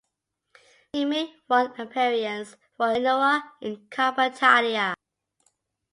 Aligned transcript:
He 0.93 1.05
made 1.05 1.29
one 1.45 1.79
appearance 1.79 2.55
for 2.75 2.91
Genoa 2.91 3.53
in 3.61 3.85
Coppa 3.91 4.31
Italia. 4.35 4.95